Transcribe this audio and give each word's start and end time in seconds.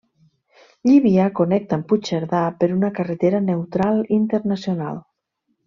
Llívia 0.87 1.27
connecta 1.39 1.77
amb 1.77 1.85
Puigcerdà 1.91 2.39
per 2.63 2.71
una 2.79 2.91
carretera 3.01 3.43
neutral 3.51 4.03
internacional. 4.21 4.99